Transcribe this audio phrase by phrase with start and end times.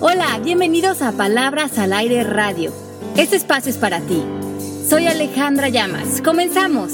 [0.00, 2.72] Hola, bienvenidos a Palabras al Aire Radio.
[3.16, 4.22] Este espacio es para ti.
[4.88, 6.22] Soy Alejandra Llamas.
[6.22, 6.92] Comenzamos.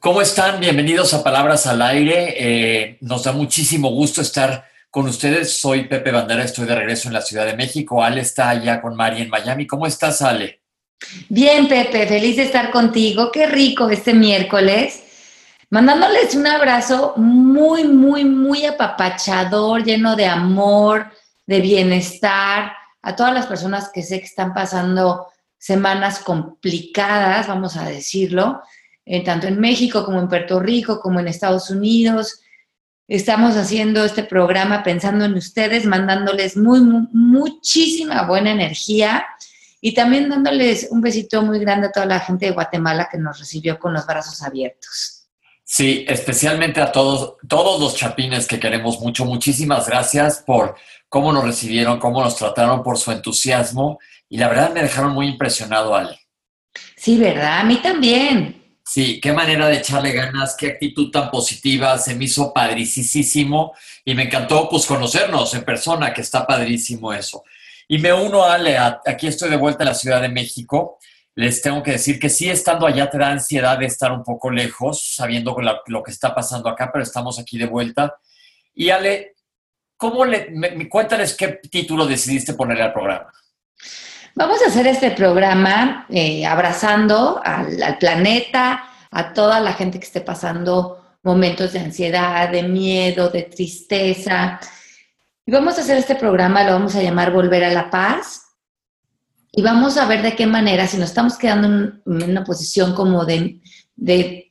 [0.00, 0.60] ¿Cómo están?
[0.60, 2.34] Bienvenidos a Palabras al Aire.
[2.38, 5.58] Eh, nos da muchísimo gusto estar con ustedes.
[5.58, 8.02] Soy Pepe Bandera, estoy de regreso en la Ciudad de México.
[8.02, 9.66] Ale está allá con Mari en Miami.
[9.66, 10.62] ¿Cómo estás, Ale?
[11.28, 13.30] Bien, Pepe, feliz de estar contigo.
[13.30, 15.03] Qué rico este miércoles
[15.74, 21.10] mandándoles un abrazo muy, muy, muy apapachador, lleno de amor,
[21.48, 22.70] de bienestar,
[23.02, 25.26] a todas las personas que sé que están pasando
[25.58, 28.62] semanas complicadas, vamos a decirlo,
[29.04, 32.40] eh, tanto en México como en Puerto Rico, como en Estados Unidos.
[33.08, 36.82] Estamos haciendo este programa pensando en ustedes, mandándoles muy,
[37.12, 39.26] muchísima buena energía
[39.80, 43.40] y también dándoles un besito muy grande a toda la gente de Guatemala que nos
[43.40, 45.13] recibió con los brazos abiertos.
[45.64, 49.24] Sí, especialmente a todos, todos los chapines que queremos mucho.
[49.24, 50.76] Muchísimas gracias por
[51.08, 53.98] cómo nos recibieron, cómo nos trataron, por su entusiasmo.
[54.28, 56.20] Y la verdad me dejaron muy impresionado, Ale.
[56.96, 57.60] Sí, ¿verdad?
[57.60, 58.62] A mí también.
[58.86, 63.72] Sí, qué manera de echarle ganas, qué actitud tan positiva, se me hizo padricísimo
[64.04, 67.42] y me encantó pues conocernos en persona, que está padrísimo eso.
[67.88, 70.98] Y me uno a Ale, aquí estoy de vuelta en la Ciudad de México
[71.36, 74.50] les tengo que decir que sí, estando allá te da ansiedad de estar un poco
[74.50, 78.16] lejos, sabiendo lo, que está pasando acá, pero estamos aquí de vuelta.
[78.72, 79.34] Y Ale,
[79.96, 83.32] ¿cómo le, me, cuéntales qué título decidiste ponerle al programa?
[84.36, 90.06] Vamos a hacer este programa eh, abrazando al, al planeta, a toda la gente que
[90.06, 94.60] esté pasando momentos de ansiedad, de miedo, de tristeza.
[95.46, 98.43] Y vamos a hacer este programa, lo vamos a llamar Volver a la Paz
[99.56, 103.24] y vamos a ver de qué manera, si nos estamos quedando en, una posición como
[103.24, 103.60] de,
[103.94, 104.50] de,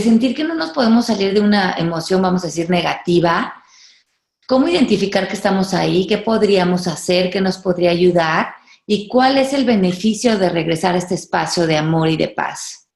[0.00, 3.54] sentir que no nos podemos salir de una emoción, vamos a decir, negativa,
[4.46, 8.54] cómo identificar que estamos ahí, qué podríamos hacer, qué nos podría ayudar
[8.86, 12.88] y cuál es el beneficio de regresar a este espacio de amor y de paz.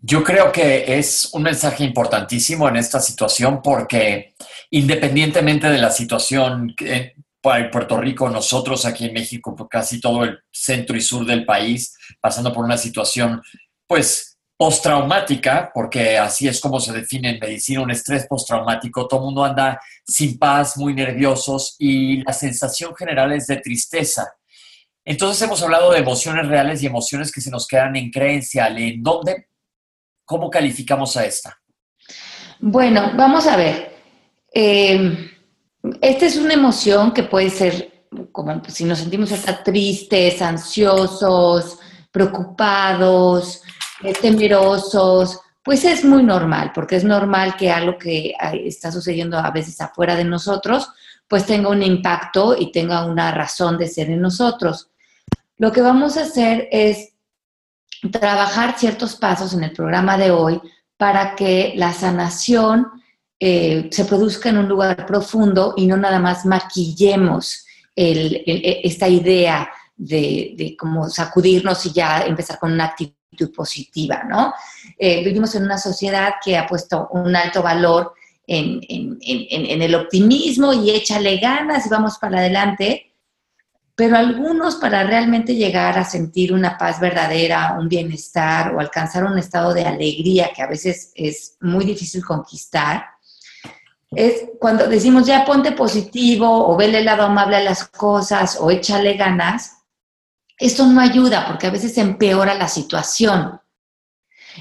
[0.00, 4.34] Yo creo que es un mensaje importantísimo en esta situación porque
[4.70, 6.74] independientemente de la situación,
[7.54, 11.44] en Puerto Rico, nosotros aquí en México, pues, casi todo el centro y sur del
[11.44, 13.42] país, pasando por una situación,
[13.86, 19.06] pues, postraumática, porque así es como se define en medicina un estrés postraumático.
[19.06, 24.26] Todo el mundo anda sin paz, muy nerviosos y la sensación general es de tristeza.
[25.04, 28.68] Entonces hemos hablado de emociones reales y emociones que se nos quedan en creencia.
[28.68, 29.48] ¿En dónde?
[30.24, 31.56] ¿Cómo calificamos a esta?
[32.58, 33.94] Bueno, vamos a ver.
[34.52, 35.35] Eh,
[36.00, 41.78] esta es una emoción que puede ser, como si nos sentimos hasta tristes, ansiosos,
[42.10, 43.62] preocupados,
[44.02, 49.50] eh, temerosos, pues es muy normal, porque es normal que algo que está sucediendo a
[49.50, 50.88] veces afuera de nosotros,
[51.26, 54.90] pues tenga un impacto y tenga una razón de ser en nosotros.
[55.58, 57.14] Lo que vamos a hacer es
[58.12, 60.60] trabajar ciertos pasos en el programa de hoy
[60.96, 62.86] para que la sanación
[63.38, 67.64] eh, se produzca en un lugar profundo y no nada más maquillemos
[67.94, 70.76] esta idea de, de
[71.08, 73.16] sacudirnos y ya empezar con una actitud
[73.54, 74.54] positiva, ¿no?
[74.98, 78.14] Eh, vivimos en una sociedad que ha puesto un alto valor
[78.46, 83.12] en, en, el optimismo y échale ganas y vamos para adelante,
[83.94, 89.38] pero algunos para realmente llegar a sentir una paz verdadera, un bienestar o alcanzar un
[89.38, 93.04] estado de alegría que a veces es muy difícil conquistar,
[94.10, 98.70] es cuando decimos ya ponte positivo o vele el lado amable a las cosas o
[98.70, 99.82] échale ganas,
[100.58, 103.60] esto no ayuda porque a veces empeora la situación.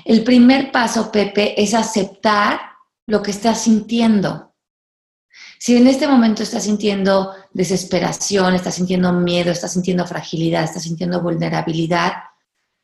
[0.03, 2.59] El primer paso, Pepe, es aceptar
[3.07, 4.53] lo que estás sintiendo.
[5.57, 11.21] Si en este momento estás sintiendo desesperación, estás sintiendo miedo, estás sintiendo fragilidad, estás sintiendo
[11.21, 12.13] vulnerabilidad,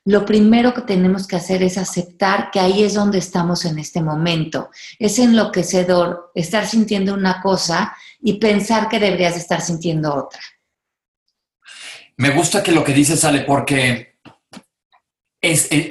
[0.05, 4.01] lo primero que tenemos que hacer es aceptar que ahí es donde estamos en este
[4.01, 4.69] momento.
[4.97, 10.41] Es enloquecedor estar sintiendo una cosa y pensar que deberías estar sintiendo otra.
[12.17, 14.15] Me gusta que lo que dices sale porque
[15.39, 15.89] es, eh,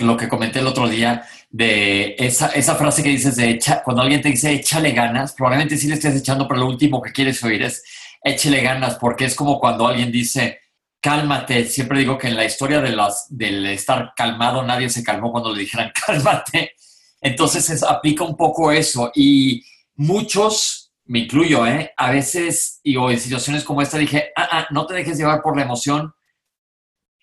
[0.00, 4.02] lo que comenté el otro día de esa, esa frase que dices de echa, cuando
[4.02, 7.42] alguien te dice échale ganas, probablemente sí le estés echando, pero lo último que quieres
[7.44, 7.84] oír es
[8.24, 10.61] échale ganas, porque es como cuando alguien dice
[11.02, 11.66] cálmate.
[11.66, 15.52] Siempre digo que en la historia de las, del estar calmado, nadie se calmó cuando
[15.52, 16.74] le dijeran cálmate.
[17.20, 19.10] Entonces aplica un poco eso.
[19.14, 19.62] Y
[19.96, 21.92] muchos, me incluyo, ¿eh?
[21.96, 25.42] a veces, y o en situaciones como esta, dije, ah, ah, no te dejes llevar
[25.42, 26.14] por la emoción.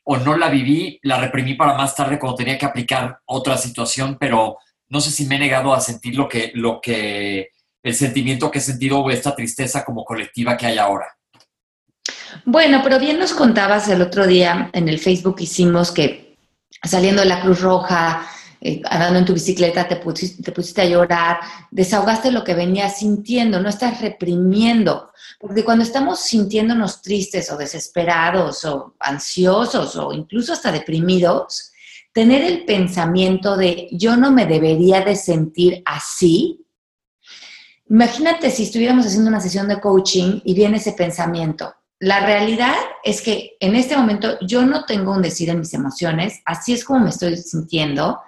[0.03, 4.17] O no la viví, la reprimí para más tarde cuando tenía que aplicar otra situación,
[4.19, 7.49] pero no sé si me he negado a sentir lo que, lo que
[7.83, 11.18] el sentimiento que he sentido esta tristeza como colectiva que hay ahora.
[12.45, 16.37] Bueno, pero bien nos contabas el otro día en el Facebook hicimos que
[16.83, 18.27] saliendo de la Cruz Roja,
[18.61, 21.39] eh, andando en tu bicicleta, te pusiste, te pusiste a llorar,
[21.71, 25.11] desahogaste lo que venías sintiendo, no estás reprimiendo.
[25.39, 31.71] Porque cuando estamos sintiéndonos tristes o desesperados o ansiosos o incluso hasta deprimidos,
[32.11, 36.65] tener el pensamiento de yo no me debería de sentir así.
[37.89, 41.73] Imagínate si estuviéramos haciendo una sesión de coaching y viene ese pensamiento.
[41.99, 46.41] La realidad es que en este momento yo no tengo un decir en mis emociones,
[46.45, 48.21] así es como me estoy sintiendo.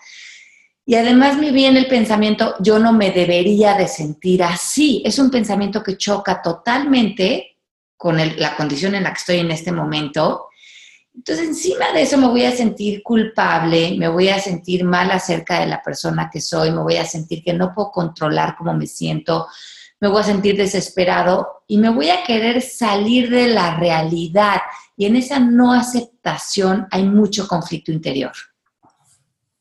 [0.85, 5.01] Y además me viene el pensamiento, yo no me debería de sentir así.
[5.05, 7.59] Es un pensamiento que choca totalmente
[7.95, 10.47] con la condición en la que estoy en este momento.
[11.13, 15.59] Entonces, encima de eso me voy a sentir culpable, me voy a sentir mal acerca
[15.59, 18.87] de la persona que soy, me voy a sentir que no puedo controlar cómo me
[18.87, 19.47] siento,
[20.01, 24.61] me voy a sentir desesperado y me voy a querer salir de la realidad.
[24.97, 28.31] Y en esa no aceptación hay mucho conflicto interior.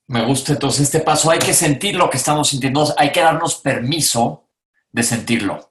[0.06, 1.30] Me gusta entonces este paso.
[1.30, 4.48] Hay que sentir lo que estamos sintiendo, hay que darnos permiso
[4.90, 5.70] de sentirlo.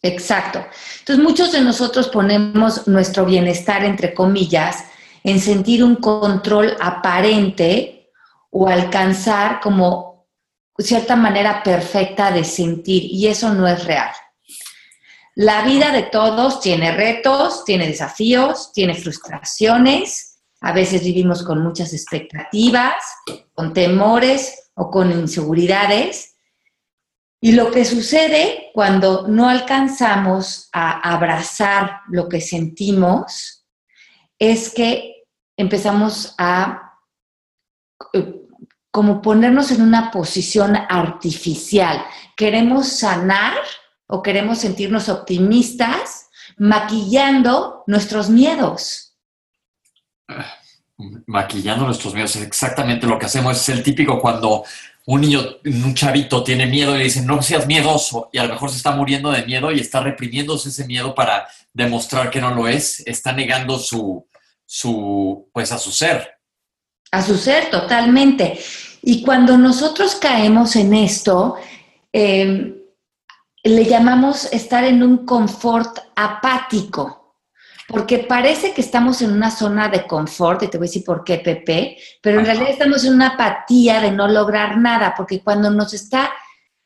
[0.00, 0.64] Exacto.
[1.00, 4.84] Entonces muchos de nosotros ponemos nuestro bienestar, entre comillas,
[5.24, 8.12] en sentir un control aparente
[8.50, 10.13] o alcanzar como
[10.78, 14.10] cierta manera perfecta de sentir y eso no es real.
[15.36, 20.34] La vida de todos tiene retos, tiene desafíos, tiene frustraciones
[20.64, 22.94] a veces vivimos con muchas expectativas,
[23.52, 26.36] con temores o con inseguridades.
[27.38, 33.66] Y lo que sucede cuando no alcanzamos a abrazar lo que sentimos
[34.38, 36.98] es que empezamos a
[38.14, 38.43] eh,
[38.94, 42.06] como ponernos en una posición artificial.
[42.36, 43.56] Queremos sanar
[44.06, 49.16] o queremos sentirnos optimistas maquillando nuestros miedos
[51.26, 52.36] maquillando nuestros miedos.
[52.36, 53.60] Exactamente lo que hacemos.
[53.60, 54.64] Es el típico cuando
[55.06, 58.54] un niño, un chavito tiene miedo y le dicen, no seas miedoso, y a lo
[58.54, 62.54] mejor se está muriendo de miedo y está reprimiéndose ese miedo para demostrar que no
[62.54, 64.24] lo es, está negando su,
[64.64, 66.33] su, pues a su ser.
[67.14, 68.58] A su ser, totalmente.
[69.02, 71.56] Y cuando nosotros caemos en esto,
[72.12, 72.74] eh,
[73.62, 77.24] le llamamos estar en un confort apático
[77.88, 81.22] porque parece que estamos en una zona de confort, y te voy a decir por
[81.22, 85.70] qué, Pepe, pero en realidad estamos en una apatía de no lograr nada, porque cuando
[85.70, 86.30] nos está,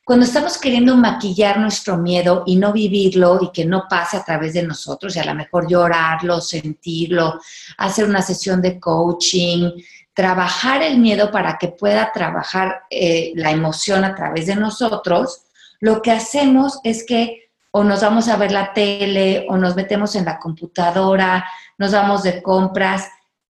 [0.03, 4.53] cuando estamos queriendo maquillar nuestro miedo y no vivirlo y que no pase a través
[4.53, 7.39] de nosotros, y a lo mejor llorarlo, sentirlo,
[7.77, 9.71] hacer una sesión de coaching,
[10.19, 15.43] trabajar el miedo para que pueda trabajar eh, la emoción a través de nosotros,
[15.79, 20.15] lo que hacemos es que o nos vamos a ver la tele, o nos metemos
[20.15, 23.07] en la computadora, nos vamos de compras.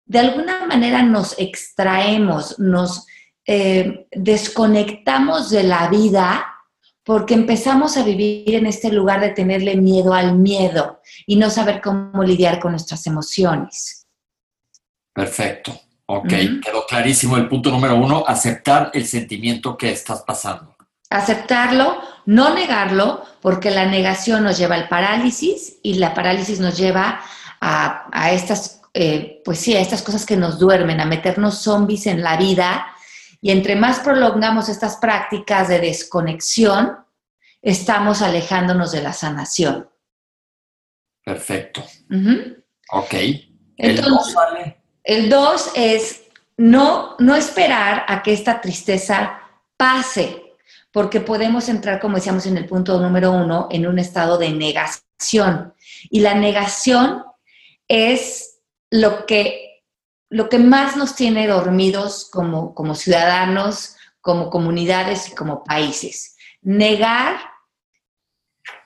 [0.06, 3.08] De alguna manera nos extraemos, nos
[3.46, 6.46] eh, desconectamos de la vida
[7.04, 11.82] porque empezamos a vivir en este lugar de tenerle miedo al miedo y no saber
[11.82, 14.08] cómo lidiar con nuestras emociones.
[15.12, 15.78] Perfecto.
[16.06, 16.30] Ok,
[16.64, 20.76] quedó clarísimo el punto número uno, aceptar el sentimiento que estás pasando.
[21.10, 27.22] Aceptarlo, no negarlo, porque la negación nos lleva al parálisis y la parálisis nos lleva
[27.62, 32.22] a, estas, eh, pues sí, a estas cosas que nos duermen, a meternos zombies en
[32.22, 32.88] la vida.
[33.42, 36.98] Y entre más prolongamos estas prácticas de desconexión,
[37.62, 39.90] estamos alejándonos de la sanación.
[41.24, 41.84] Perfecto.
[42.92, 43.14] Ok.
[43.78, 44.36] El 2
[45.04, 46.24] El dos es
[46.58, 49.40] no, no esperar a que esta tristeza
[49.76, 50.44] pase
[50.94, 55.74] porque podemos entrar, como decíamos en el punto número uno, en un estado de negación.
[56.12, 57.24] Y la negación
[57.88, 58.60] es
[58.92, 59.82] lo que,
[60.30, 66.38] lo que más nos tiene dormidos como, como ciudadanos, como comunidades y como países.
[66.62, 67.38] Negar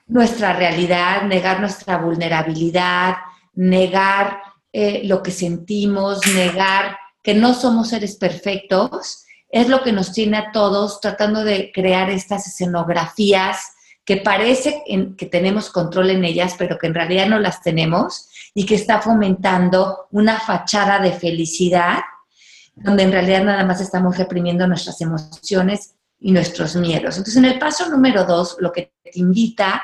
[0.06, 3.18] nuestra realidad, negar nuestra vulnerabilidad,
[3.54, 10.14] negar eh, lo que sentimos, negar que no somos seres perfectos es lo que nos
[10.14, 13.74] tiene a todos tratando de crear estas escenografías
[14.06, 14.84] que parece
[15.18, 19.02] que tenemos control en ellas, pero que en realidad no las tenemos y que está
[19.02, 22.00] fomentando una fachada de felicidad,
[22.74, 27.18] donde en realidad nada más estamos reprimiendo nuestras emociones y nuestros miedos.
[27.18, 29.84] Entonces, en el paso número dos, lo que te invita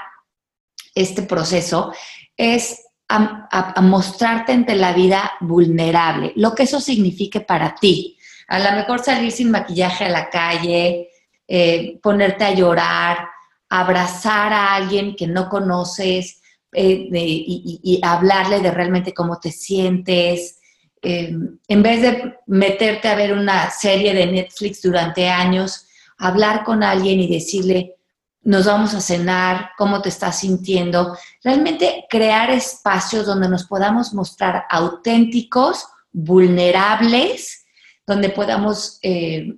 [0.95, 1.93] este proceso
[2.37, 8.17] es a, mostrarte ante la vida vulnerable, lo que eso signifique para ti
[8.47, 11.09] a lo mejor salir sin maquillaje a la calle,
[11.47, 13.27] eh, ponerte a llorar,
[13.69, 16.41] abrazar a alguien que no conoces
[16.71, 20.59] eh, y, hablarle de realmente cómo te sientes.
[21.01, 21.35] Eh,
[21.67, 27.19] en vez de meterte a ver una serie de Netflix durante años, hablar con alguien
[27.19, 27.95] y decirle,
[28.43, 31.17] nos vamos a cenar, cómo te estás sintiendo.
[31.43, 37.65] Realmente crear espacios donde nos podamos mostrar auténticos, vulnerables,
[38.05, 39.55] donde podamos eh,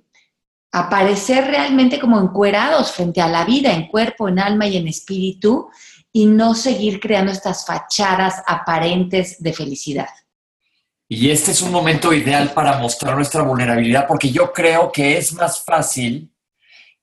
[0.72, 5.68] aparecer realmente como encuerados frente a la vida, en cuerpo, en alma y en espíritu,
[6.12, 10.08] y no seguir creando estas fachadas aparentes de felicidad.
[11.08, 15.32] Y este es un momento ideal para mostrar nuestra vulnerabilidad, porque yo creo que es
[15.34, 16.32] más fácil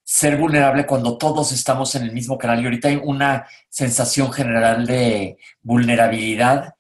[0.03, 2.62] ser vulnerable cuando todos estamos en el mismo canal.
[2.62, 6.74] Y ahorita hay una sensación general de vulnerabilidad.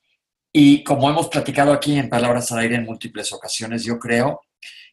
[0.51, 4.41] Y como hemos platicado aquí en Palabras al Aire en múltiples ocasiones, yo creo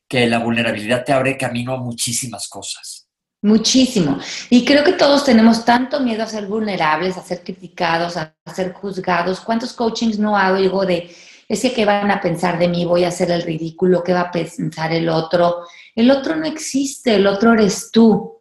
[0.09, 3.07] que la vulnerabilidad te abre camino a muchísimas cosas.
[3.43, 4.19] Muchísimo.
[4.51, 8.73] Y creo que todos tenemos tanto miedo a ser vulnerables, a ser criticados, a ser
[8.73, 9.41] juzgados.
[9.41, 11.15] ¿Cuántos coachings no hago de,
[11.49, 14.23] es que qué van a pensar de mí, voy a hacer el ridículo, qué va
[14.23, 15.65] a pensar el otro?
[16.01, 18.41] El otro no existe, el otro eres tú.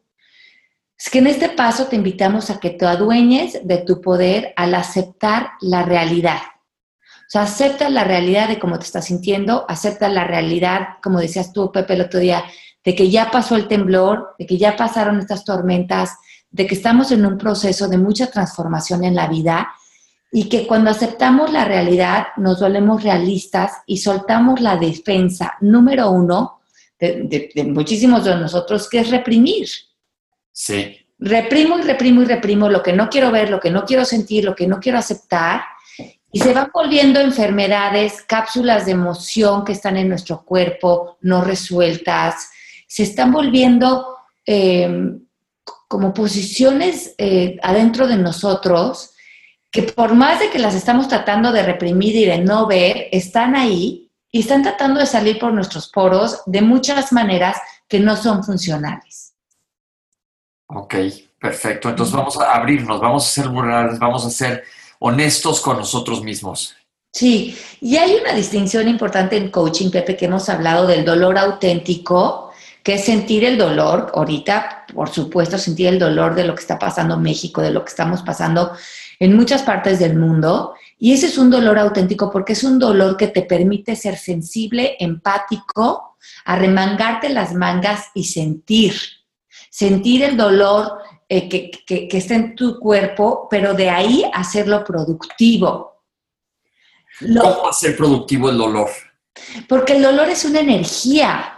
[0.98, 4.76] Es que en este paso te invitamos a que te adueñes de tu poder al
[4.76, 6.40] aceptar la realidad.
[7.04, 11.52] O sea, acepta la realidad de cómo te estás sintiendo, acepta la realidad, como decías
[11.52, 12.46] tú, Pepe, el otro día,
[12.86, 16.12] de que ya pasó el temblor, de que ya pasaron estas tormentas,
[16.50, 19.68] de que estamos en un proceso de mucha transformación en la vida
[20.32, 26.59] y que cuando aceptamos la realidad nos volvemos realistas y soltamos la defensa número uno
[27.00, 29.68] de, muchísimos de nosotros, que es reprimir.
[30.52, 30.98] Sí.
[31.18, 34.46] Reprimo y reprimo y reprimo lo que no quiero ver, lo que no quiero sentir,
[34.46, 35.62] lo que no quiero aceptar
[36.32, 42.50] y se van volviendo enfermedades, cápsulas de emoción que están en nuestro cuerpo, no resueltas.
[42.88, 44.16] Se están volviendo
[44.46, 45.22] em,
[45.88, 49.12] como posiciones eh, adentro de nosotros
[49.72, 53.56] que por más de que las estamos tratando de reprimir y de no ver, están
[53.56, 57.58] ahí y están tratando de salir por nuestros poros de muchas maneras
[57.88, 59.34] que no son funcionales.
[60.68, 60.96] Ok,
[61.40, 61.90] perfecto.
[61.90, 64.64] Entonces vamos a abrirnos, vamos a ser vulnerables, vamos a ser
[65.00, 66.76] honestos con nosotros mismos.
[67.12, 72.52] Sí, y hay una distinción importante en coaching, Pepe, que hemos hablado del dolor auténtico,
[72.84, 76.78] que es sentir el dolor, ahorita, por supuesto, sentir el dolor de lo que está
[76.78, 78.74] pasando en México, de lo que estamos pasando
[79.20, 80.74] en muchas partes del mundo.
[80.98, 84.96] Y ese es un dolor auténtico porque es un dolor que te permite ser sensible,
[85.00, 88.96] empático, arremangarte las mangas y sentir.
[89.70, 96.04] Sentir el dolor eh, que, que, está en tu cuerpo, pero de ahí hacerlo productivo.
[97.20, 98.90] ¿Cómo hacer productivo el dolor?
[99.68, 101.56] Porque el dolor es una energía.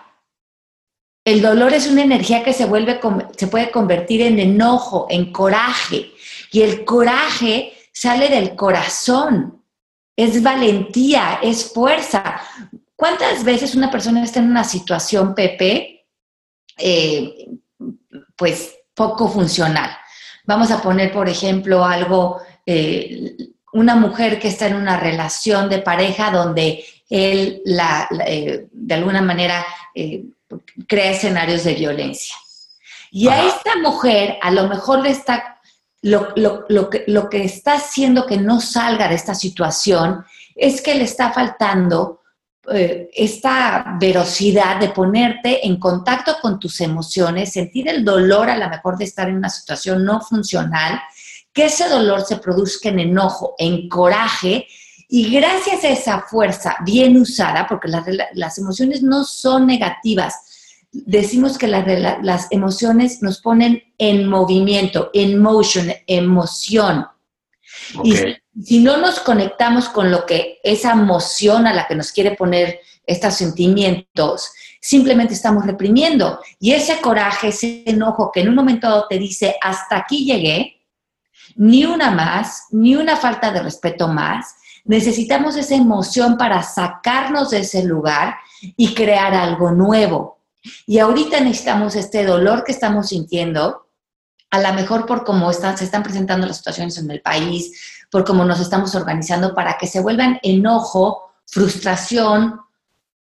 [1.24, 3.00] El dolor es una energía que se, vuelve,
[3.38, 6.12] se puede convertir en enojo, en coraje.
[6.52, 9.64] Y el coraje sale del corazón.
[10.16, 12.42] Es valentía, es fuerza.
[12.96, 16.06] ¿Cuántas veces una persona está en una situación, Pepe,
[16.78, 17.48] eh,
[18.36, 19.90] pues poco funcional.
[20.46, 23.36] Vamos a poner, por ejemplo, algo, eh,
[23.74, 29.22] una mujer que está en una relación de pareja donde él, la, eh, de alguna
[29.22, 29.66] manera,
[29.96, 30.26] eh,
[30.88, 32.36] crea escenarios de violencia.
[33.12, 35.61] Y a esta mujer a lo mejor le está,
[36.02, 40.96] lo, lo, que, lo que está haciendo que no salga de esta situación es que
[40.96, 42.22] le está faltando
[42.72, 48.70] eh, esta verosidad de ponerte en contacto con tus emociones, sentir el dolor a lo
[48.70, 51.02] mejor de estar en una situación no funcional,
[51.52, 54.68] que ese dolor se produzca en enojo, en coraje,
[55.10, 60.51] y gracias a esa fuerza bien usada, porque las, emociones no son negativas,
[60.92, 67.08] decimos que las emociones nos ponen en movimiento, en motion, emoción.
[68.04, 68.16] Y
[68.62, 72.80] si no nos conectamos con lo que esa emoción a la que nos quiere poner
[73.06, 76.40] estos sentimientos, simplemente estamos reprimiendo.
[76.60, 80.82] Y ese coraje, ese enojo que en un momento te dice, hasta aquí llegué,
[81.56, 87.60] ni una más, ni una falta de respeto más, necesitamos esa emoción para sacarnos de
[87.60, 90.41] ese lugar y crear algo nuevo.
[90.86, 93.88] Y ahorita necesitamos este dolor que estamos sintiendo,
[94.50, 98.26] a lo mejor por cómo están, se están presentando las situaciones en el país, por
[98.26, 102.60] cómo nos estamos organizando para que se vuelvan enojo, frustración,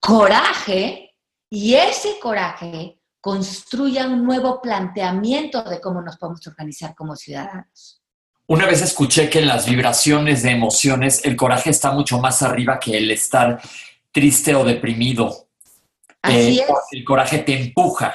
[0.00, 1.14] coraje,
[1.48, 8.00] y ese coraje construya un nuevo planteamiento de cómo nos podemos organizar como ciudadanos.
[8.46, 12.80] Una vez escuché que en las vibraciones de emociones el coraje está mucho más arriba
[12.80, 13.60] que el estar
[14.10, 15.49] triste o deprimido.
[16.22, 16.76] Así eh, es.
[16.92, 18.14] El coraje te empuja.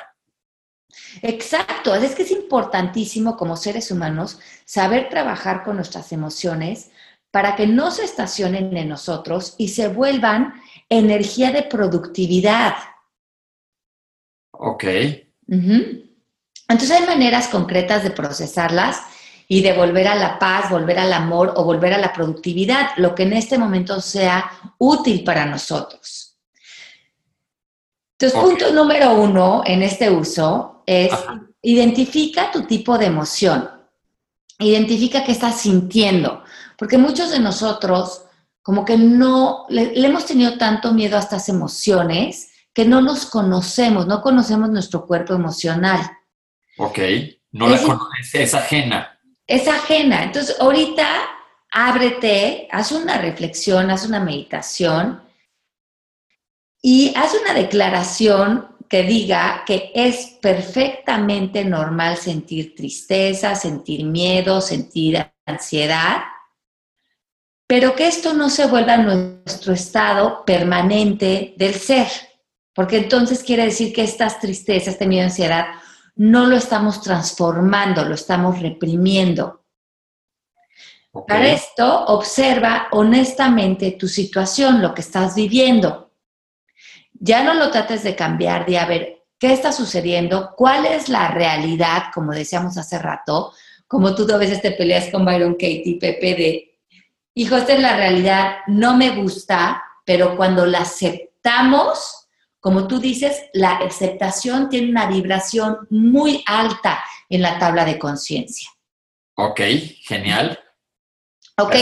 [1.21, 6.91] Exacto, es que es importantísimo como seres humanos saber trabajar con nuestras emociones
[7.31, 10.53] para que no se estacionen en nosotros y se vuelvan
[10.89, 12.75] energía de productividad.
[14.51, 14.85] Ok.
[15.47, 19.01] Entonces hay maneras concretas de procesarlas
[19.47, 23.13] y de volver a la paz, volver al amor o volver a la productividad, lo
[23.13, 26.24] que en este momento sea útil para nosotros.
[28.25, 31.11] Entonces, punto número uno en este uso es
[31.61, 33.69] identifica tu tipo de emoción.
[34.59, 36.43] Identifica qué estás sintiendo,
[36.77, 38.23] porque muchos de nosotros
[38.61, 44.07] como que no, le, hemos tenido tanto miedo a estas emociones que no nos conocemos,
[44.07, 45.99] no conocemos nuestro cuerpo emocional.
[46.77, 46.99] Ok,
[47.51, 49.19] no la conoces, es ajena.
[49.45, 50.23] Es ajena.
[50.23, 51.07] Entonces, ahorita
[51.71, 55.21] ábrete, haz una reflexión, haz una meditación
[56.87, 65.31] y haz una declaración que diga que es perfectamente normal sentir tristeza, sentir miedo, sentir
[65.47, 66.17] ansiedad,
[67.65, 72.07] pero que esto no se vuelva nuestro estado permanente del ser,
[72.75, 75.65] porque entonces quiere decir que estas tristezas, este miedo, ansiedad,
[76.15, 79.65] no lo estamos transformando, lo estamos reprimiendo.
[81.27, 86.04] Para esto, observa honestamente tu situación, lo que estás viviendo.
[87.19, 91.29] Ya no lo trates de cambiar, de a ver qué está sucediendo, cuál es la
[91.29, 93.53] realidad, como decíamos hace rato,
[93.87, 96.79] como tú a veces te peleas con Byron Katie, Pepe, de,
[97.35, 102.27] hijo, esta es la realidad, no me gusta, pero cuando la aceptamos,
[102.59, 108.69] como tú dices, la aceptación tiene una vibración muy alta en la tabla de conciencia.
[109.35, 109.61] Ok,
[110.01, 110.59] genial.
[111.57, 111.75] Ok,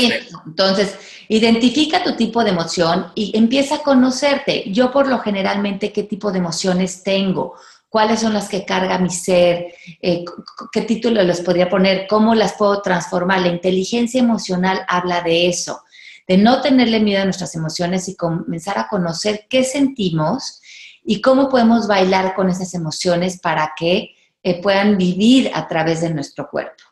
[0.45, 4.69] entonces identifica tu tipo de emoción y empieza a conocerte.
[4.71, 7.55] Yo por lo generalmente, ¿qué tipo de emociones tengo?
[7.89, 9.73] ¿Cuáles son las que carga mi ser?
[10.01, 10.25] Eh,
[10.71, 12.07] ¿Qué título les podría poner?
[12.07, 13.41] ¿Cómo las puedo transformar?
[13.41, 15.83] La inteligencia emocional habla de eso,
[16.27, 20.61] de no tenerle miedo a nuestras emociones y comenzar a conocer qué sentimos
[21.03, 26.13] y cómo podemos bailar con esas emociones para que eh, puedan vivir a través de
[26.13, 26.82] nuestro cuerpo.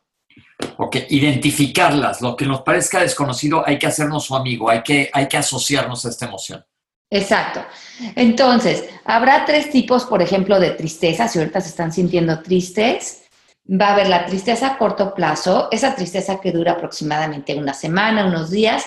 [0.78, 2.22] Ok, identificarlas.
[2.22, 6.06] Lo que nos parezca desconocido hay que hacernos su amigo, hay que, hay que asociarnos
[6.06, 6.64] a esta emoción.
[7.10, 7.64] Exacto.
[8.16, 11.28] Entonces, habrá tres tipos, por ejemplo, de tristeza.
[11.28, 13.24] Si ahorita se están sintiendo tristes,
[13.70, 18.26] va a haber la tristeza a corto plazo, esa tristeza que dura aproximadamente una semana,
[18.26, 18.86] unos días,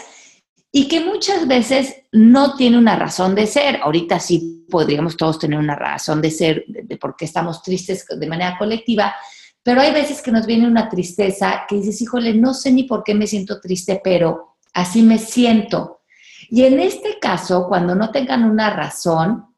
[0.73, 3.79] y que muchas veces no tiene una razón de ser.
[3.83, 8.27] Ahorita sí podríamos todos tener una razón de ser de, por qué estamos tristes de
[8.27, 9.15] manera colectiva,
[9.65, 13.03] pero hay veces que nos viene una tristeza que dices, híjole, no sé ni por
[13.03, 16.03] qué me siento triste, pero así me siento.
[16.51, 19.55] Y en este caso, cuando no tengan una razón,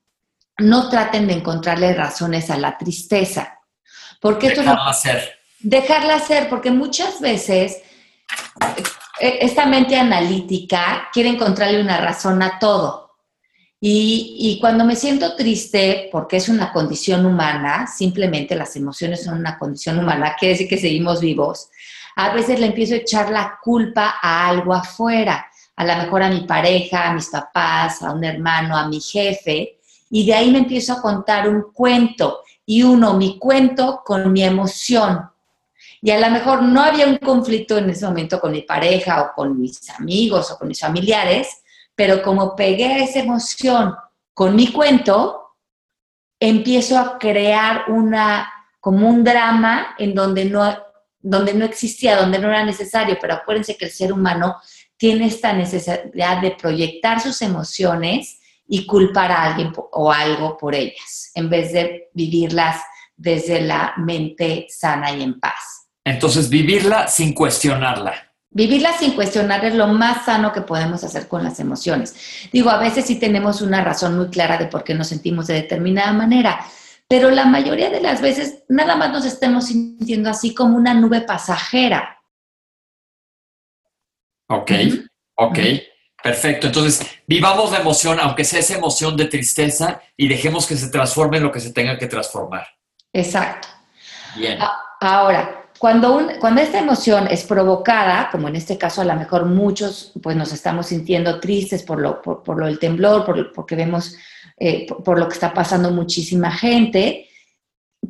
[0.58, 3.58] no traten de encontrarle razones a la tristeza.
[4.20, 5.38] Porque dejarla ser.
[5.58, 7.82] Dejarla ser, porque muchas veces
[9.18, 13.05] e, esta mente analítica quiere encontrarle una razón a todo.
[13.78, 19.58] Y, cuando me siento triste, porque es una condición humana, simplemente las emociones son una
[19.58, 21.68] condición humana, quiere decir que seguimos vivos,
[22.16, 26.30] a veces le empiezo a echar la culpa a algo afuera, a lo mejor a
[26.30, 30.60] mi pareja, a mis papás, a un hermano, a mi jefe, y de ahí me
[30.60, 35.30] empiezo a contar un cuento, y uno mi cuento con mi emoción,
[36.00, 39.34] y a lo mejor no había un conflicto en ese momento con mi pareja o
[39.34, 41.48] con mis amigos o con mis familiares,
[41.96, 43.94] pero como pegué esa emoción
[44.34, 45.56] con mi cuento,
[46.38, 50.78] empiezo a crear una, como un drama en donde no,
[51.18, 54.56] donde no existía, donde no era necesario, pero acuérdense que el ser humano
[54.98, 61.30] tiene esta necesidad de proyectar sus emociones y culpar a alguien o algo por ellas,
[61.34, 62.82] en vez de vivirlas
[63.16, 65.88] desde la mente sana y en paz.
[66.04, 68.25] Entonces, vivirla sin cuestionarla.
[68.56, 72.48] Vivirla sin cuestionar es lo más sano que podemos hacer con las emociones.
[72.50, 75.52] Digo, a veces sí tenemos una razón muy clara de por qué nos sentimos de
[75.52, 76.64] determinada manera,
[77.06, 81.20] pero la mayoría de las veces nada más nos estemos sintiendo así como una nube
[81.20, 82.18] pasajera.
[84.48, 84.70] Ok,
[85.34, 85.58] ok,
[86.22, 86.68] perfecto.
[86.68, 91.36] Entonces, vivamos la emoción, aunque sea esa emoción de tristeza, y dejemos que se transforme
[91.36, 92.66] en lo que se tenga que transformar.
[93.12, 93.68] Exacto.
[94.34, 94.58] Bien.
[94.98, 100.12] Ahora, cuando, cuando esta emoción es provocada, como en este caso a lo mejor muchos
[100.22, 104.16] pues nos estamos sintiendo tristes por lo, por, lo del temblor, por, porque vemos
[104.58, 107.28] eh, por, lo que está pasando muchísima gente,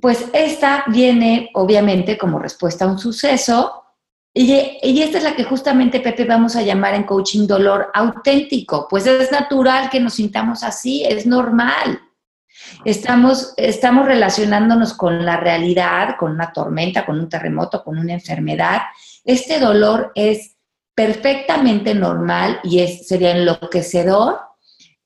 [0.00, 3.84] pues esta viene obviamente como respuesta a un suceso
[4.32, 8.86] y, y esta es la que justamente, Pepe, vamos a llamar en coaching dolor auténtico,
[8.88, 12.05] pues es natural que nos sintamos así, es normal.
[12.84, 18.82] Estamos, estamos relacionándonos con la realidad, con una tormenta, con un terremoto, con una enfermedad.
[19.24, 20.56] Este dolor es
[20.94, 24.38] perfectamente normal y es, sería enloquecedor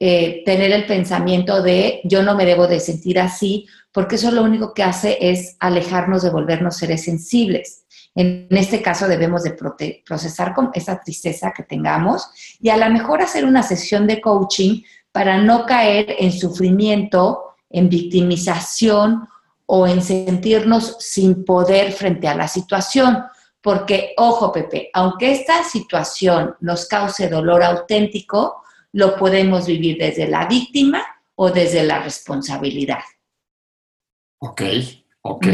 [0.03, 4.43] eh, tener el pensamiento de yo no me debo de sentir así, porque eso lo
[4.43, 7.85] único que hace es alejarnos de volvernos seres sensibles.
[8.15, 9.57] En este caso debemos de
[10.07, 14.83] procesar con esa tristeza que tengamos y a lo mejor hacer una sesión de coaching
[15.13, 19.29] para no caer en sufrimiento, en victimización
[19.67, 23.25] o en sentirnos sin poder frente a la situación.
[23.63, 30.47] Porque, ojo, Pepe, aunque esta situación nos cause dolor auténtico, lo podemos vivir desde la
[30.47, 31.05] víctima
[31.37, 33.01] o desde la responsabilidad.
[34.39, 34.63] Ok,
[35.23, 35.47] ok.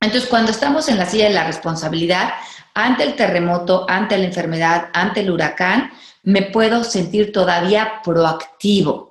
[0.00, 2.30] Entonces, cuando estamos en la silla de la responsabilidad,
[2.74, 5.90] ante el terremoto, ante la enfermedad, ante el huracán,
[6.22, 9.07] me puedo sentir todavía proactivo.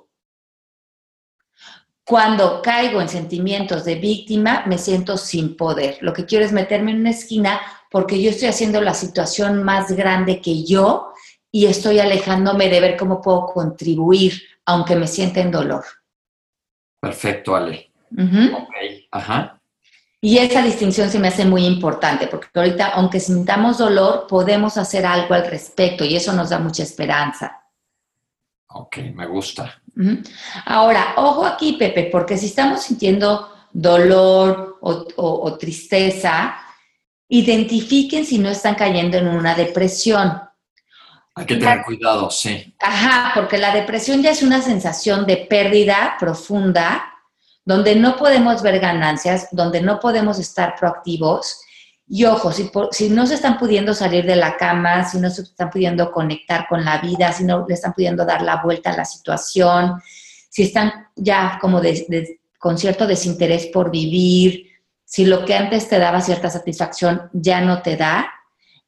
[2.08, 5.98] Cuando caigo en sentimientos de víctima, me siento sin poder.
[6.00, 9.92] Lo que quiero es meterme en una esquina porque yo estoy haciendo la situación más
[9.92, 11.12] grande que yo
[11.52, 15.84] y estoy alejándome de ver cómo puedo contribuir, aunque me sienta en dolor.
[16.98, 17.92] Perfecto, Ale.
[18.10, 18.74] Ok,
[19.10, 19.60] ajá.
[20.18, 25.04] Y esa distinción se me hace muy importante, porque ahorita, aunque sintamos dolor, podemos hacer
[25.04, 27.64] algo al respecto y eso nos da mucha esperanza.
[28.70, 29.82] Ok, me gusta.
[30.64, 36.56] Ahora, ojo aquí, Pepe, porque si estamos sintiendo dolor o, tristeza,
[37.28, 40.40] identifiquen si no están cayendo en una depresión.
[41.34, 42.74] Hay que tener cuidado, sí.
[42.80, 47.14] Ajá, porque la depresión ya es una sensación de pérdida profunda
[47.64, 51.60] donde no podemos ver ganancias, donde no podemos estar proactivos.
[52.10, 55.68] Y ojo, si, no se están pudiendo salir de la cama, si no se están
[55.68, 59.04] pudiendo conectar con la vida, si no le están pudiendo dar la vuelta a la
[59.04, 60.00] situación,
[60.48, 61.82] si están ya como
[62.58, 64.68] con cierto desinterés por vivir,
[65.04, 68.26] si lo que antes te daba cierta satisfacción ya no te da,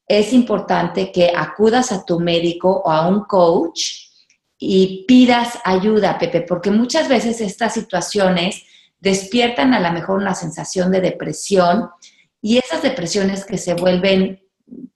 [0.09, 4.09] es importante que acudas a tu médico o a un coach
[4.59, 8.65] y pidas ayuda, Pepe, porque muchas veces estas situaciones
[8.99, 11.91] despiertan a lo mejor una sensación de depresión
[12.41, 14.43] y esas depresiones que se vuelven,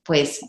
[0.03, 0.41] pues...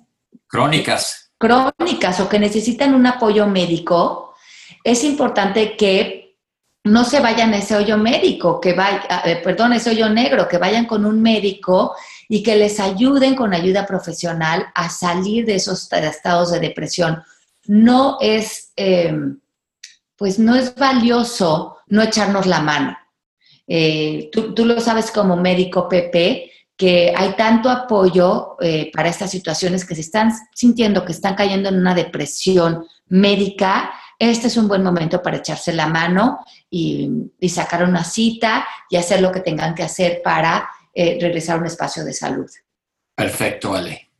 [0.47, 1.31] Crónicas.
[1.39, 4.35] Crónicas o que necesitan un apoyo médico,
[4.83, 6.37] es importante que
[6.85, 10.59] no se vayan a ese hoyo médico, que vayan, eh, perdón, ese hoyo negro, que
[10.59, 11.95] vayan con un médico
[12.29, 17.23] y que les ayuden con ayuda profesional a salir de esos estados de depresión.
[17.65, 19.15] No es, eh,
[20.17, 22.97] pues no es valioso no echarnos la mano.
[23.67, 29.85] Eh, tú, lo sabes como médico, Pepe, que hay tanto apoyo eh, para estas situaciones
[29.85, 33.93] que se están sintiendo que están cayendo en una depresión médica.
[34.19, 37.11] Este es un buen momento para echarse la mano y,
[37.49, 41.67] sacar una cita y hacer lo que tengan que hacer para eh, regresar a un
[41.67, 42.51] espacio de salud.
[43.15, 44.11] Perfecto, Ale.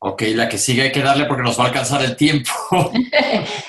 [0.00, 2.50] Ok, la que sigue hay que darle porque nos va a alcanzar el tiempo.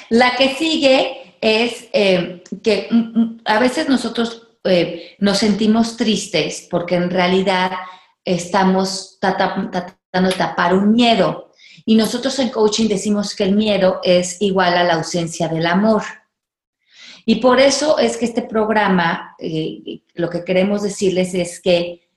[0.10, 6.96] la que sigue es que mm, mm, a veces nosotros eh, nos sentimos tristes porque
[6.96, 7.72] en realidad
[8.24, 9.72] estamos tratando
[10.12, 11.52] de tapar un miedo.
[11.86, 16.04] Y nosotros en coaching decimos que el miedo es igual a la ausencia del amor.
[17.26, 22.10] Y por eso es que este programa, eh, lo que queremos decirles es que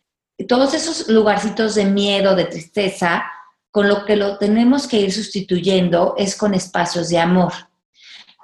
[0.46, 3.24] todos esos lugarcitos de miedo, de tristeza,
[3.70, 7.52] con lo que lo tenemos que ir sustituyendo es con espacios de amor.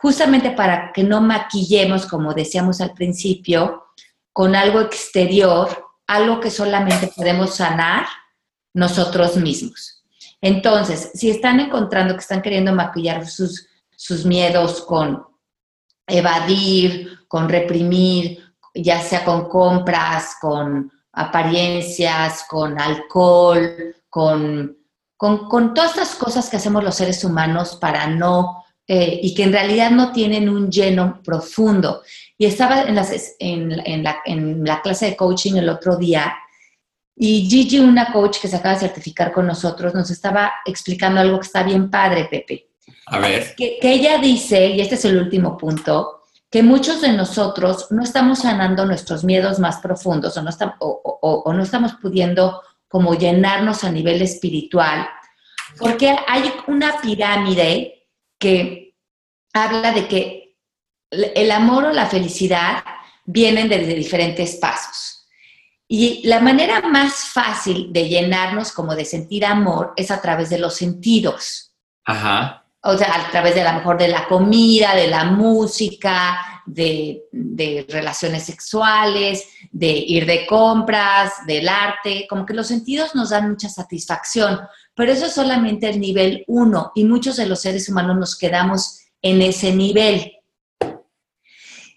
[0.04, 3.86] Justamente para que no maquillemos, como decíamos al principio,
[4.34, 8.04] con algo exterior, algo que solamente podemos sanar
[8.74, 10.04] nosotros mismos.
[10.42, 15.24] Entonces, si están encontrando que están queriendo maquillar sus, sus miedos con
[16.06, 24.76] evadir, con reprimir, ya sea con compras, con apariencias, con alcohol, con,
[25.16, 29.44] con, con, todas estas cosas que hacemos los seres humanos para no eh, y que
[29.44, 32.02] en realidad no tienen un lleno profundo.
[32.36, 32.98] Y estaba en,
[33.38, 36.34] en, la, en la clase de coaching el otro día
[37.16, 41.38] y Gigi, una coach que se acaba de certificar con nosotros, nos estaba explicando algo
[41.38, 42.70] que está bien padre, Pepe.
[43.06, 43.54] A ver.
[43.54, 48.02] Que, que, ella dice, y este es el último punto, que muchos de nosotros no
[48.02, 53.92] estamos sanando nuestros miedos más profundos o no, o no estamos pudiendo como llenarnos a
[53.92, 55.06] nivel espiritual,
[55.78, 58.03] porque hay una pirámide
[58.38, 58.94] que
[59.52, 60.56] habla de que
[61.10, 62.84] el amor o la felicidad
[63.24, 65.28] vienen desde diferentes pasos.
[65.86, 70.58] Y la manera más fácil de llenarnos como de sentir amor es a través de
[70.58, 71.72] los sentidos.
[72.04, 72.64] Ajá.
[72.82, 78.44] O sea, a través de la mejor de la comida, de la música, de, relaciones
[78.44, 84.60] sexuales, de ir de compras, del arte, como que los sentidos nos dan mucha satisfacción,
[84.94, 89.00] pero eso es solamente el nivel uno y muchos de los seres humanos nos quedamos
[89.22, 90.32] en ese nivel.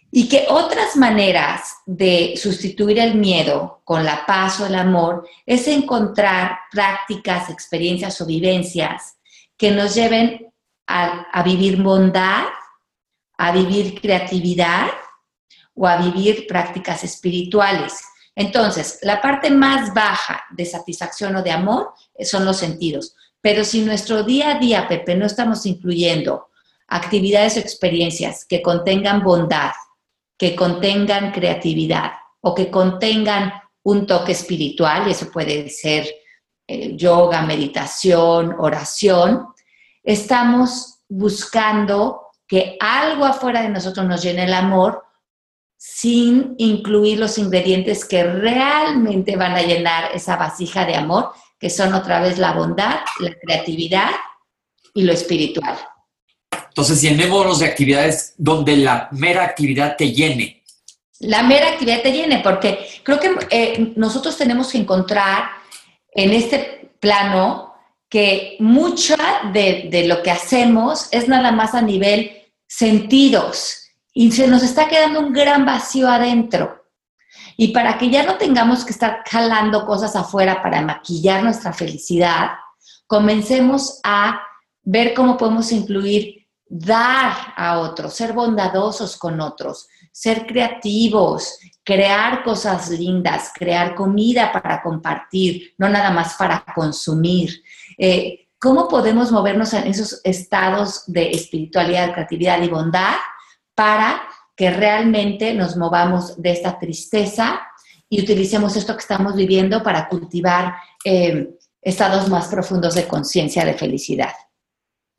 [0.10, 5.68] Y que otras maneras de sustituir el miedo con la paz o el amor es
[5.68, 9.18] encontrar prácticas, experiencias o vivencias
[9.58, 10.48] que nos lleven
[10.88, 12.46] a, vivir bondad,
[13.38, 14.90] a vivir creatividad
[15.74, 18.02] o a vivir prácticas espirituales.
[18.36, 23.16] Entonces, la parte más baja de satisfacción o de amor son los sentidos.
[23.42, 26.48] Pero si nuestro día a día, Pepe, no estamos incluyendo
[26.88, 29.72] actividades o experiencias que contengan bondad,
[30.38, 36.08] que contengan creatividad o que contengan un toque espiritual, y eso puede ser
[36.68, 39.48] eh, yoga, meditación, oración,
[40.04, 45.04] estamos buscando que algo afuera de nosotros nos llene el amor
[45.78, 51.94] sin incluir los ingredientes que realmente van a llenar esa vasija de amor, que son
[51.94, 54.12] otra vez la bondad, la creatividad
[54.94, 55.78] y lo espiritual.
[56.70, 60.64] Entonces, llenémonos de actividades donde la mera actividad te llene.
[61.20, 65.50] La mera actividad te llene, porque creo que eh, nosotros tenemos que encontrar
[66.12, 67.67] en este plano
[68.10, 69.18] que mucha
[69.54, 72.32] de, de lo que hacemos es nada más a nivel
[72.68, 76.86] sentidos y se nos está quedando un gran vacío adentro.
[77.56, 82.52] Y para que ya no tengamos que estar jalando cosas afuera para maquillar nuestra felicidad,
[83.08, 84.42] comencemos a
[84.84, 92.90] ver cómo podemos incluir dar a otros, ser bondadosos con otros, ser creativos, crear cosas
[92.90, 97.64] lindas, crear comida para compartir, no nada más para consumir.
[97.98, 103.16] Eh, ¿Cómo podemos movernos en esos estados de espiritualidad, creatividad y bondad
[103.76, 104.24] para
[104.56, 107.62] que realmente nos movamos de esta tristeza
[108.10, 111.50] y utilicemos esto que estamos viviendo para cultivar eh,
[111.82, 114.34] estados más profundos de conciencia, de felicidad?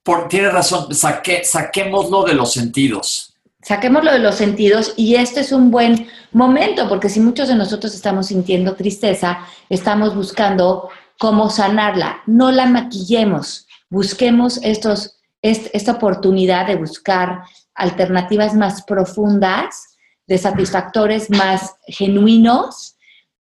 [0.02, 3.34] Por, tiene razón, saque, saquémoslo de los sentidos.
[3.62, 7.94] Saquémoslo de los sentidos y este es un buen momento porque si muchos de nosotros
[7.94, 12.22] estamos sintiendo tristeza, estamos buscando cómo sanarla.
[12.26, 17.42] No la maquillemos, busquemos estos, esta oportunidad de buscar
[17.74, 22.96] alternativas más profundas, de satisfactores más genuinos,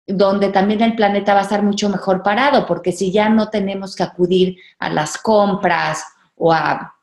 [0.07, 3.97] donde también el planeta va a estar mucho mejor parado, porque si ya no tenemos
[3.97, 6.05] que acudir a las compras
[6.37, 6.95] o a,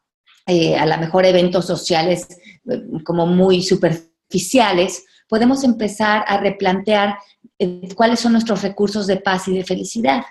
[0.46, 2.28] eh, a lo mejor eventos sociales
[2.70, 7.18] eh, como muy superficiales, podemos empezar a replantear
[7.60, 10.24] eh, cuáles son nuestros recursos de paz y de felicidad.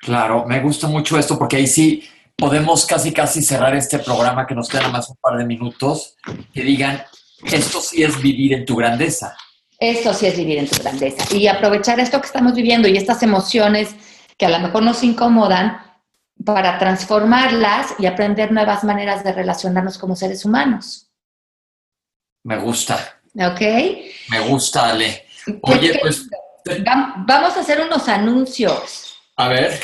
[0.00, 4.54] Claro, me gusta mucho esto porque ahí sí podemos casi casi cerrar este programa que
[4.54, 6.16] nos queda más un par de minutos,
[6.54, 7.02] que digan,
[7.44, 9.36] esto sí es vivir en tu grandeza.
[9.78, 11.36] Esto sí es vivir en tu grandeza.
[11.36, 13.94] Y aprovechar esto que estamos viviendo y estas emociones
[14.36, 15.82] que a lo mejor nos incomodan
[16.44, 21.10] para transformarlas y aprender nuevas maneras de relacionarnos como seres humanos.
[22.42, 23.20] Me gusta.
[23.34, 23.60] ¿Ok?
[24.30, 25.26] Me gusta, Ale.
[25.62, 26.26] Oye, pues...
[27.26, 29.09] Vamos a hacer unos anuncios.
[29.40, 29.80] A ver.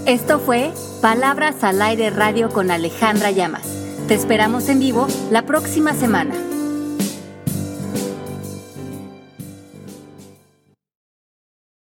[0.05, 3.67] Esto fue Palabras al Aire Radio con Alejandra Llamas.
[4.07, 6.33] Te esperamos en vivo la próxima semana.